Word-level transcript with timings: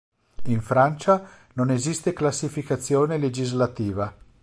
In 0.45 0.61
Francia 0.63 1.23
non 1.53 1.69
esiste 1.69 2.11
classificazione 2.11 3.19
legislativa. 3.19 4.11